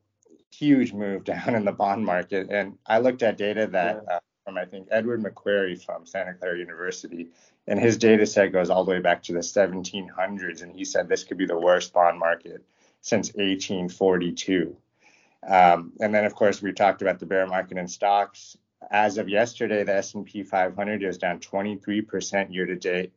huge 0.51 0.93
move 0.93 1.23
down 1.33 1.55
in 1.55 1.65
the 1.65 1.73
bond 1.73 2.05
market. 2.05 2.49
And 2.51 2.79
I 2.87 2.99
looked 2.99 3.23
at 3.23 3.39
data 3.39 3.69
that 3.69 4.03
uh, 4.11 4.19
from, 4.47 4.57
I 4.57 4.65
think, 4.65 4.89
Edward 4.91 5.23
McQuarrie 5.23 5.85
from 5.85 6.07
Santa 6.07 6.33
Clara 6.33 6.57
University. 6.57 7.29
And 7.67 7.79
his 7.81 7.99
data 7.99 8.25
set 8.25 8.53
goes 8.53 8.71
all 8.71 8.85
the 8.85 8.93
way 8.93 9.01
back 9.01 9.23
to 9.25 9.33
the 9.33 9.41
1700s. 9.41 10.63
And 10.63 10.73
he 10.73 10.85
said 10.85 11.09
this 11.09 11.25
could 11.25 11.37
be 11.37 11.47
the 11.47 11.59
worst 11.59 11.93
bond 11.93 12.19
market 12.19 12.65
since 13.01 13.29
1842. 13.35 14.77
Um, 15.47 15.93
and 16.01 16.15
then, 16.15 16.25
of 16.25 16.35
course, 16.35 16.63
we 16.63 16.73
talked 16.73 17.03
about 17.03 17.19
the 17.19 17.27
bear 17.27 17.47
market 17.47 17.77
in 17.77 17.89
stocks 17.89 18.57
as 18.91 19.19
of 19.19 19.29
yesterday, 19.29 19.83
the 19.83 19.97
S&P 19.97 20.43
500 20.43 21.03
is 21.03 21.19
down 21.19 21.41
23% 21.41 22.53
year 22.53 22.67
to 22.67 22.77
date. 22.77 23.13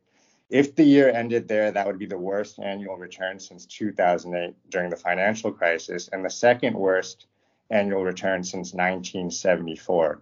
If 0.48 0.74
the 0.74 0.84
year 0.84 1.10
ended 1.10 1.46
there, 1.46 1.70
that 1.70 1.86
would 1.86 1.98
be 1.98 2.06
the 2.06 2.18
worst 2.18 2.58
annual 2.58 2.96
return 2.96 3.38
since 3.38 3.66
2008 3.66 4.54
during 4.68 4.90
the 4.90 4.96
financial 4.96 5.52
crisis, 5.52 6.08
and 6.08 6.24
the 6.24 6.30
second 6.30 6.74
worst 6.74 7.26
annual 7.70 8.02
return 8.02 8.42
since 8.42 8.72
1974. 8.72 10.20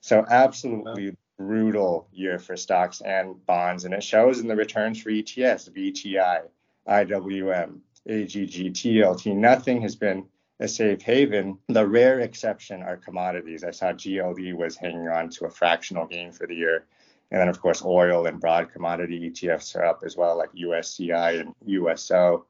So 0.00 0.24
absolutely 0.28 1.16
brutal 1.38 2.08
year 2.12 2.38
for 2.38 2.56
stocks 2.56 3.00
and 3.00 3.44
bonds, 3.46 3.84
and 3.84 3.94
it 3.94 4.02
shows 4.02 4.40
in 4.40 4.48
the 4.48 4.56
returns 4.56 5.00
for 5.00 5.10
ETFs, 5.10 5.70
VTI, 5.70 6.42
IWM, 6.88 7.78
AGG, 8.06 8.74
TLT. 8.74 9.36
Nothing 9.36 9.80
has 9.82 9.96
been 9.96 10.26
a 10.58 10.68
safe 10.68 11.02
haven. 11.02 11.58
The 11.68 11.86
rare 11.86 12.20
exception 12.20 12.82
are 12.82 12.96
commodities. 12.96 13.64
I 13.64 13.70
saw 13.70 13.92
GLD 13.92 14.54
was 14.54 14.76
hanging 14.76 15.08
on 15.08 15.30
to 15.30 15.46
a 15.46 15.50
fractional 15.50 16.06
gain 16.06 16.32
for 16.32 16.46
the 16.46 16.54
year. 16.54 16.86
And 17.30 17.40
then, 17.40 17.48
of 17.48 17.60
course, 17.60 17.84
oil 17.84 18.26
and 18.26 18.40
broad 18.40 18.72
commodity 18.72 19.30
ETFs 19.30 19.76
are 19.76 19.84
up 19.84 20.02
as 20.04 20.16
well, 20.16 20.36
like 20.36 20.52
USCI 20.52 21.40
and 21.40 21.54
USO. 21.64 22.44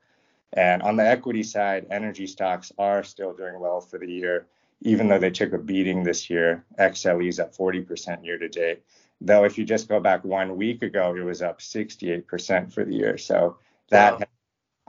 And 0.54 0.82
on 0.82 0.96
the 0.96 1.06
equity 1.06 1.42
side, 1.42 1.86
energy 1.90 2.26
stocks 2.26 2.72
are 2.78 3.04
still 3.04 3.32
doing 3.32 3.60
well 3.60 3.80
for 3.80 3.98
the 3.98 4.10
year, 4.10 4.46
even 4.82 5.08
though 5.08 5.18
they 5.18 5.30
took 5.30 5.52
a 5.52 5.58
beating 5.58 6.02
this 6.02 6.30
year. 6.30 6.64
XLE 6.78 7.28
is 7.28 7.40
up 7.40 7.54
40% 7.54 8.24
year 8.24 8.38
to 8.38 8.48
date. 8.48 8.82
Though, 9.20 9.44
if 9.44 9.58
you 9.58 9.64
just 9.64 9.88
go 9.88 10.00
back 10.00 10.24
one 10.24 10.56
week 10.56 10.82
ago, 10.82 11.14
it 11.14 11.22
was 11.22 11.42
up 11.42 11.60
68% 11.60 12.72
for 12.72 12.84
the 12.84 12.94
year. 12.94 13.18
So 13.18 13.58
that 13.90 14.20
wow 14.20 14.26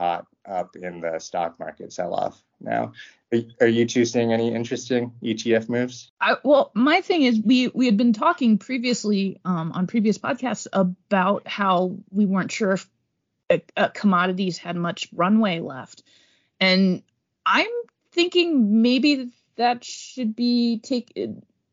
hot 0.02 0.26
up 0.44 0.74
in 0.74 1.00
the 1.00 1.18
stock 1.20 1.60
market 1.60 1.92
sell 1.92 2.12
off 2.12 2.42
now. 2.60 2.92
Are, 3.60 3.68
you 3.68 3.86
two 3.86 4.04
seeing 4.04 4.32
any 4.32 4.52
interesting 4.52 5.12
ETF 5.22 5.68
moves? 5.68 6.10
I, 6.20 6.36
well, 6.42 6.72
my 6.74 7.00
thing 7.00 7.22
is 7.22 7.40
we 7.40 7.68
we 7.68 7.86
had 7.86 7.96
been 7.96 8.12
talking 8.12 8.58
previously 8.58 9.40
um, 9.44 9.70
on 9.72 9.86
previous 9.86 10.18
podcasts 10.18 10.66
about 10.72 11.46
how 11.46 11.96
we 12.10 12.26
weren't 12.26 12.50
sure 12.50 12.72
if 12.72 12.90
uh, 13.48 13.58
uh, 13.76 13.88
commodities 13.88 14.58
had 14.58 14.76
much 14.76 15.08
runway 15.14 15.60
left, 15.60 16.02
and 16.60 17.02
I'm 17.46 17.70
thinking 18.10 18.82
maybe 18.82 19.30
that 19.56 19.84
should 19.84 20.34
be 20.34 20.78
take 20.78 21.12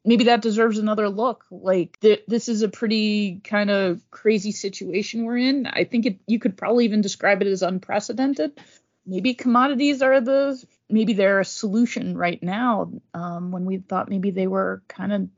maybe 0.05 0.25
that 0.25 0.41
deserves 0.41 0.77
another 0.77 1.09
look. 1.09 1.45
Like 1.51 1.99
th- 1.99 2.23
this 2.27 2.49
is 2.49 2.61
a 2.61 2.69
pretty 2.69 3.41
kind 3.43 3.69
of 3.69 4.01
crazy 4.11 4.51
situation 4.51 5.25
we're 5.25 5.37
in. 5.37 5.67
I 5.67 5.83
think 5.83 6.05
it, 6.05 6.19
you 6.27 6.39
could 6.39 6.57
probably 6.57 6.85
even 6.85 7.01
describe 7.01 7.41
it 7.41 7.47
as 7.47 7.61
unprecedented. 7.61 8.59
Maybe 9.05 9.33
commodities 9.33 10.01
are 10.01 10.21
the 10.21 10.63
maybe 10.89 11.13
they're 11.13 11.39
a 11.39 11.45
solution 11.45 12.17
right 12.17 12.41
now 12.41 12.91
um, 13.13 13.51
when 13.51 13.65
we 13.65 13.77
thought 13.77 14.09
maybe 14.09 14.31
they 14.31 14.47
were 14.47 14.83
kind 14.87 15.13
of 15.13 15.29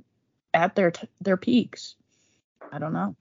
at 0.53 0.75
their 0.75 0.91
t- 0.91 1.07
their 1.21 1.37
peaks. 1.37 1.95
I 2.71 2.79
don't 2.79 2.93
know. 2.93 3.15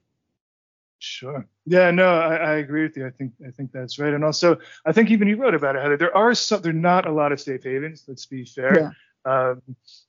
Sure. 0.98 1.46
Yeah, 1.64 1.90
no, 1.92 2.06
I, 2.06 2.36
I, 2.36 2.52
agree 2.56 2.82
with 2.82 2.96
you. 2.96 3.06
I 3.06 3.10
think 3.10 3.32
I 3.46 3.50
think 3.50 3.72
that's 3.72 3.98
right. 3.98 4.12
And 4.12 4.22
also, 4.22 4.58
I 4.84 4.92
think 4.92 5.10
even 5.10 5.28
you 5.28 5.36
wrote 5.36 5.54
about 5.54 5.76
it, 5.76 5.82
Heather. 5.82 5.96
There 5.96 6.16
are 6.16 6.34
some. 6.34 6.60
There 6.60 6.70
are 6.70 6.74
not 6.74 7.06
a 7.06 7.12
lot 7.12 7.32
of 7.32 7.40
safe 7.40 7.64
havens. 7.64 8.04
Let's 8.06 8.26
be 8.26 8.44
fair. 8.44 8.78
Yeah. 8.78 8.90
Um, 9.24 9.62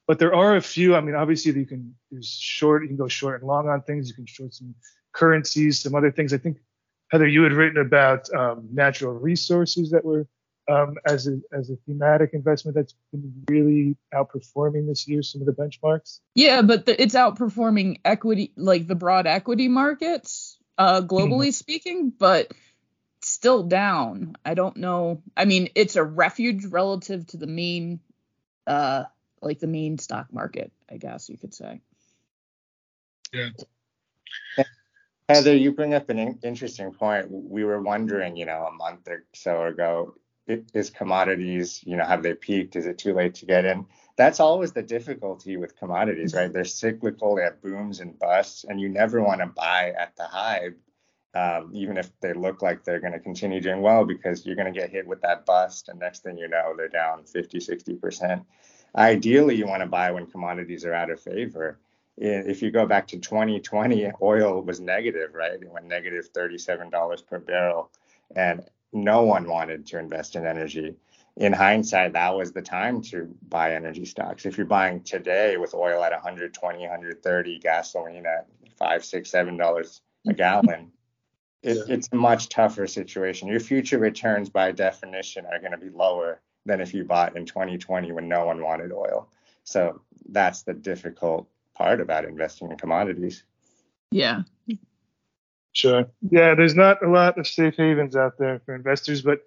but 0.07 0.19
there 0.19 0.33
are 0.33 0.55
a 0.55 0.61
few. 0.61 0.95
I 0.95 1.01
mean, 1.01 1.15
obviously 1.15 1.51
you 1.53 1.65
can 1.65 1.95
there's 2.11 2.29
short. 2.29 2.83
You 2.83 2.87
can 2.87 2.97
go 2.97 3.07
short 3.07 3.41
and 3.41 3.47
long 3.47 3.67
on 3.67 3.81
things. 3.81 4.07
You 4.07 4.15
can 4.15 4.25
short 4.25 4.53
some 4.53 4.75
currencies, 5.11 5.81
some 5.81 5.95
other 5.95 6.11
things. 6.11 6.33
I 6.33 6.37
think 6.37 6.57
Heather, 7.09 7.27
you 7.27 7.43
had 7.43 7.53
written 7.53 7.81
about 7.81 8.33
um, 8.33 8.69
natural 8.71 9.13
resources 9.13 9.91
that 9.91 10.05
were 10.05 10.27
um, 10.69 10.95
as 11.05 11.27
a 11.27 11.39
as 11.51 11.69
a 11.69 11.75
thematic 11.85 12.31
investment 12.33 12.75
that's 12.75 12.95
been 13.11 13.33
really 13.49 13.97
outperforming 14.13 14.87
this 14.87 15.07
year 15.07 15.21
some 15.21 15.41
of 15.41 15.47
the 15.47 15.53
benchmarks. 15.53 16.19
Yeah, 16.35 16.61
but 16.61 16.85
the, 16.85 17.01
it's 17.01 17.15
outperforming 17.15 17.99
equity, 18.05 18.53
like 18.55 18.87
the 18.87 18.95
broad 18.95 19.27
equity 19.27 19.67
markets, 19.67 20.57
uh, 20.77 21.01
globally 21.01 21.47
mm-hmm. 21.47 21.51
speaking, 21.51 22.13
but 22.17 22.53
still 23.21 23.63
down. 23.63 24.35
I 24.45 24.53
don't 24.53 24.77
know. 24.77 25.21
I 25.35 25.45
mean, 25.45 25.69
it's 25.75 25.95
a 25.95 26.03
refuge 26.03 26.65
relative 26.65 27.27
to 27.27 27.37
the 27.37 27.47
mean 27.47 27.99
uh, 28.71 29.03
like 29.41 29.59
the 29.59 29.67
main 29.67 29.97
stock 29.97 30.27
market, 30.31 30.71
I 30.89 30.97
guess 30.97 31.29
you 31.29 31.37
could 31.37 31.53
say. 31.53 31.81
Yeah. 33.33 33.49
Heather, 35.27 35.55
you 35.55 35.73
bring 35.73 35.93
up 35.93 36.09
an 36.09 36.39
interesting 36.43 36.91
point. 36.93 37.27
We 37.29 37.63
were 37.63 37.81
wondering, 37.81 38.35
you 38.35 38.45
know, 38.45 38.65
a 38.65 38.71
month 38.71 39.07
or 39.07 39.25
so 39.33 39.65
ago, 39.65 40.15
is 40.47 40.89
commodities, 40.89 41.81
you 41.85 41.95
know, 41.97 42.05
have 42.05 42.23
they 42.23 42.33
peaked? 42.33 42.75
Is 42.75 42.85
it 42.85 42.97
too 42.97 43.13
late 43.13 43.35
to 43.35 43.45
get 43.45 43.65
in? 43.65 43.85
That's 44.17 44.39
always 44.39 44.73
the 44.73 44.81
difficulty 44.81 45.57
with 45.57 45.77
commodities, 45.77 46.33
right? 46.33 46.51
They're 46.51 46.65
cyclical, 46.65 47.35
they 47.35 47.43
have 47.43 47.61
booms 47.61 47.99
and 47.99 48.17
busts, 48.19 48.65
and 48.65 48.79
you 48.79 48.89
never 48.89 49.21
want 49.21 49.41
to 49.41 49.47
buy 49.47 49.93
at 49.97 50.15
the 50.17 50.25
high, 50.25 50.69
um, 51.33 51.71
even 51.73 51.97
if 51.97 52.11
they 52.19 52.33
look 52.33 52.61
like 52.61 52.83
they're 52.83 52.99
going 52.99 53.13
to 53.13 53.19
continue 53.19 53.61
doing 53.61 53.81
well, 53.81 54.05
because 54.05 54.45
you're 54.45 54.55
going 54.55 54.71
to 54.71 54.77
get 54.77 54.89
hit 54.89 55.07
with 55.07 55.21
that 55.21 55.45
bust, 55.45 55.89
and 55.89 55.99
next 55.99 56.23
thing 56.23 56.37
you 56.37 56.47
know, 56.47 56.73
they're 56.75 56.89
down 56.89 57.23
50, 57.23 57.59
60%. 57.59 58.45
Ideally, 58.95 59.55
you 59.55 59.65
want 59.65 59.81
to 59.81 59.87
buy 59.87 60.11
when 60.11 60.27
commodities 60.27 60.83
are 60.83 60.93
out 60.93 61.09
of 61.09 61.21
favor. 61.21 61.79
If 62.17 62.61
you 62.61 62.71
go 62.71 62.85
back 62.85 63.07
to 63.07 63.17
2020, 63.17 64.11
oil 64.21 64.61
was 64.61 64.81
negative, 64.81 65.33
right? 65.33 65.53
It 65.53 65.69
went 65.69 65.87
negative 65.87 66.31
$37 66.33 67.25
per 67.25 67.39
barrel, 67.39 67.89
and 68.35 68.65
no 68.91 69.23
one 69.23 69.47
wanted 69.47 69.85
to 69.87 69.99
invest 69.99 70.35
in 70.35 70.45
energy. 70.45 70.95
In 71.37 71.53
hindsight, 71.53 72.11
that 72.13 72.35
was 72.35 72.51
the 72.51 72.61
time 72.61 73.01
to 73.03 73.33
buy 73.47 73.73
energy 73.73 74.03
stocks. 74.03 74.45
If 74.45 74.57
you're 74.57 74.67
buying 74.67 75.01
today 75.01 75.55
with 75.55 75.73
oil 75.73 76.03
at 76.03 76.11
120, 76.11 76.79
130, 76.79 77.59
gasoline 77.59 78.25
at 78.25 78.47
five, 78.77 79.05
six, 79.05 79.31
seven 79.31 79.55
dollars 79.55 80.01
a 80.27 80.33
gallon, 80.33 80.91
it, 81.63 81.77
yeah. 81.77 81.93
it's 81.93 82.09
a 82.11 82.15
much 82.15 82.49
tougher 82.49 82.87
situation. 82.87 83.47
Your 83.47 83.59
future 83.59 83.99
returns, 83.99 84.49
by 84.49 84.71
definition, 84.71 85.45
are 85.45 85.59
going 85.59 85.71
to 85.71 85.77
be 85.77 85.89
lower 85.89 86.41
than 86.65 86.81
if 86.81 86.93
you 86.93 87.03
bought 87.03 87.35
in 87.35 87.45
2020 87.45 88.11
when 88.11 88.27
no 88.27 88.45
one 88.45 88.61
wanted 88.61 88.91
oil. 88.91 89.29
So 89.63 90.01
that's 90.29 90.63
the 90.63 90.73
difficult 90.73 91.47
part 91.75 92.01
about 92.01 92.25
investing 92.25 92.71
in 92.71 92.77
commodities. 92.77 93.43
Yeah. 94.11 94.43
Sure. 95.73 96.05
Yeah, 96.29 96.55
there's 96.55 96.75
not 96.75 97.03
a 97.03 97.09
lot 97.09 97.37
of 97.37 97.47
safe 97.47 97.75
havens 97.77 98.15
out 98.15 98.37
there 98.37 98.59
for 98.65 98.75
investors, 98.75 99.21
but 99.21 99.45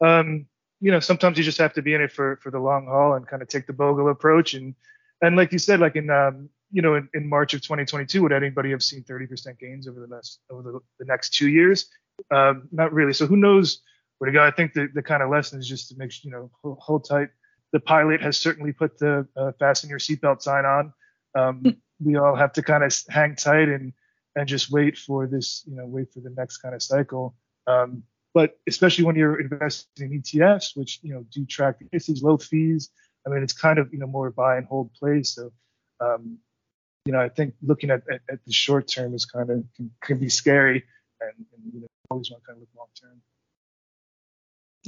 um, 0.00 0.46
you 0.80 0.90
know, 0.90 1.00
sometimes 1.00 1.38
you 1.38 1.44
just 1.44 1.58
have 1.58 1.74
to 1.74 1.82
be 1.82 1.94
in 1.94 2.00
it 2.00 2.12
for 2.12 2.36
for 2.36 2.50
the 2.50 2.58
long 2.58 2.86
haul 2.86 3.14
and 3.14 3.26
kind 3.26 3.42
of 3.42 3.48
take 3.48 3.66
the 3.66 3.72
Bogle 3.72 4.08
approach. 4.08 4.54
And 4.54 4.74
and 5.20 5.36
like 5.36 5.52
you 5.52 5.58
said, 5.58 5.80
like 5.80 5.96
in 5.96 6.10
um, 6.10 6.48
you 6.70 6.82
know, 6.82 6.94
in, 6.94 7.08
in 7.14 7.28
March 7.28 7.54
of 7.54 7.62
2022, 7.62 8.22
would 8.22 8.32
anybody 8.32 8.70
have 8.70 8.82
seen 8.82 9.04
30% 9.04 9.58
gains 9.58 9.88
over 9.88 10.00
the 10.00 10.06
next 10.06 10.40
over 10.50 10.62
the, 10.62 10.80
the 10.98 11.04
next 11.04 11.30
two 11.34 11.48
years? 11.48 11.88
Um, 12.30 12.68
not 12.72 12.92
really. 12.92 13.12
So 13.12 13.26
who 13.26 13.36
knows 13.36 13.82
where 14.18 14.30
to 14.30 14.36
go? 14.36 14.44
I 14.44 14.50
think 14.50 14.72
the, 14.72 14.88
the 14.94 15.02
kind 15.02 15.22
of 15.22 15.30
lesson 15.30 15.58
is 15.58 15.68
just 15.68 15.88
to 15.90 15.94
make 15.96 16.10
sure, 16.10 16.28
you 16.28 16.36
know 16.36 16.50
hold, 16.62 16.78
hold 16.80 17.08
tight. 17.08 17.28
The 17.72 17.80
pilot 17.80 18.22
has 18.22 18.38
certainly 18.38 18.72
put 18.72 18.98
the 18.98 19.26
uh, 19.36 19.52
fasten 19.58 19.90
your 19.90 19.98
seatbelt 19.98 20.42
sign 20.42 20.64
on. 20.64 20.92
Um, 21.36 21.76
we 22.04 22.16
all 22.16 22.34
have 22.34 22.52
to 22.54 22.62
kind 22.62 22.84
of 22.84 22.94
hang 23.08 23.36
tight 23.36 23.68
and 23.68 23.92
and 24.36 24.46
just 24.46 24.70
wait 24.70 24.98
for 24.98 25.26
this, 25.26 25.64
you 25.66 25.74
know, 25.74 25.86
wait 25.86 26.12
for 26.12 26.20
the 26.20 26.30
next 26.30 26.58
kind 26.58 26.74
of 26.74 26.82
cycle. 26.82 27.34
Um, 27.66 28.02
but 28.34 28.58
especially 28.68 29.04
when 29.04 29.16
you're 29.16 29.40
investing 29.40 30.12
in 30.12 30.20
ETFs, 30.20 30.76
which 30.76 31.00
you 31.02 31.14
know 31.14 31.24
do 31.30 31.46
track 31.46 31.76
these 31.90 32.22
low 32.22 32.36
fees. 32.36 32.90
I 33.26 33.30
mean, 33.30 33.42
it's 33.42 33.54
kind 33.54 33.78
of 33.78 33.92
you 33.92 33.98
know 33.98 34.06
more 34.06 34.30
buy 34.30 34.58
and 34.58 34.66
hold 34.66 34.92
play. 34.92 35.22
So, 35.22 35.50
um, 36.00 36.38
you 37.06 37.12
know, 37.12 37.20
I 37.20 37.28
think 37.28 37.54
looking 37.62 37.90
at, 37.90 38.02
at, 38.10 38.20
at, 38.28 38.44
the 38.44 38.52
short 38.52 38.88
term 38.88 39.14
is 39.14 39.24
kind 39.24 39.48
of 39.48 39.64
can, 39.76 39.90
can 40.02 40.18
be 40.18 40.28
scary, 40.28 40.84
and, 41.20 41.32
and 41.36 41.72
you 41.72 41.80
know, 41.80 41.86
always 42.10 42.30
want 42.30 42.42
to 42.42 42.46
kind 42.46 42.56
of 42.56 42.60
look 42.60 42.68
long 42.76 42.88
term. 43.00 43.22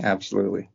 Absolutely. 0.04 0.68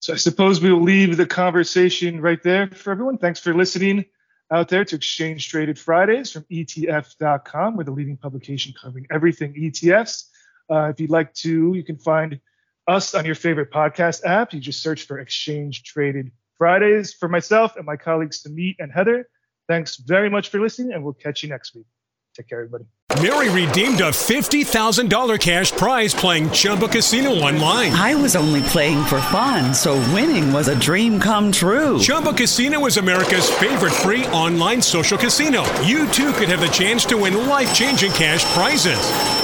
So 0.00 0.12
I 0.12 0.16
suppose 0.16 0.60
we 0.60 0.72
will 0.72 0.82
leave 0.82 1.16
the 1.16 1.26
conversation 1.26 2.20
right 2.20 2.42
there 2.42 2.68
for 2.68 2.90
everyone. 2.90 3.18
Thanks 3.18 3.40
for 3.40 3.54
listening 3.54 4.06
out 4.50 4.68
there 4.68 4.84
to 4.84 4.96
Exchange 4.96 5.48
Traded 5.48 5.78
Fridays 5.78 6.32
from 6.32 6.44
ETF.com. 6.44 7.76
We're 7.76 7.84
the 7.84 7.90
leading 7.90 8.16
publication 8.16 8.74
covering 8.80 9.06
everything 9.10 9.54
ETFs. 9.54 10.24
Uh, 10.70 10.90
if 10.90 11.00
you'd 11.00 11.10
like 11.10 11.32
to, 11.34 11.74
you 11.74 11.82
can 11.82 11.96
find 11.96 12.40
us 12.86 13.14
on 13.14 13.24
your 13.24 13.34
favorite 13.34 13.70
podcast 13.70 14.24
app. 14.24 14.52
You 14.52 14.60
just 14.60 14.82
search 14.82 15.04
for 15.04 15.18
Exchange 15.18 15.84
Traded 15.84 16.30
Fridays. 16.58 17.14
For 17.14 17.28
myself 17.28 17.76
and 17.76 17.86
my 17.86 17.96
colleagues 17.96 18.42
Sumit 18.42 18.76
and 18.78 18.92
Heather, 18.92 19.28
thanks 19.68 19.96
very 19.96 20.30
much 20.30 20.48
for 20.48 20.60
listening, 20.60 20.92
and 20.92 21.02
we'll 21.04 21.14
catch 21.14 21.42
you 21.42 21.48
next 21.48 21.74
week. 21.74 21.86
Take 22.34 22.48
care, 22.48 22.60
everybody. 22.60 22.84
Mary 23.22 23.48
redeemed 23.48 24.00
a 24.00 24.10
$50,000 24.10 25.38
cash 25.38 25.70
prize 25.70 26.12
playing 26.12 26.50
Chumba 26.50 26.88
Casino 26.88 27.30
online. 27.30 27.92
I 27.92 28.16
was 28.16 28.34
only 28.34 28.62
playing 28.62 29.04
for 29.04 29.20
fun, 29.20 29.72
so 29.72 29.94
winning 30.12 30.52
was 30.52 30.66
a 30.66 30.78
dream 30.78 31.20
come 31.20 31.52
true. 31.52 32.00
Chumba 32.00 32.32
Casino 32.32 32.84
is 32.86 32.96
America's 32.96 33.48
favorite 33.48 33.92
free 33.92 34.26
online 34.26 34.82
social 34.82 35.16
casino. 35.16 35.62
You 35.82 36.08
too 36.08 36.32
could 36.32 36.48
have 36.48 36.60
the 36.60 36.68
chance 36.68 37.04
to 37.06 37.18
win 37.18 37.46
life 37.46 37.72
changing 37.72 38.10
cash 38.12 38.44
prizes. 38.46 39.43